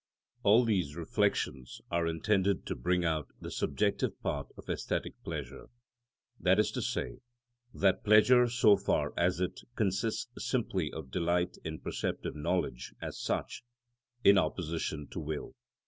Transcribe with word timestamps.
§39. 0.43 0.51
All 0.51 0.65
these 0.65 0.95
reflections 0.95 1.79
are 1.91 2.07
intended 2.07 2.65
to 2.65 2.75
bring 2.75 3.05
out 3.05 3.27
the 3.39 3.51
subjective 3.51 4.19
part 4.23 4.47
of 4.57 4.65
æsthetic 4.65 5.13
pleasure; 5.23 5.67
that 6.39 6.57
is 6.57 6.71
to 6.71 6.81
say, 6.81 7.19
that 7.71 8.03
pleasure 8.03 8.49
so 8.49 8.75
far 8.75 9.13
as 9.15 9.39
it 9.39 9.61
consists 9.75 10.27
simply 10.43 10.91
of 10.91 11.11
delight 11.11 11.55
in 11.63 11.79
perceptive 11.79 12.35
knowledge 12.35 12.95
as 12.99 13.21
such, 13.21 13.61
in 14.23 14.39
opposition 14.39 15.07
to 15.07 15.19
will. 15.19 15.53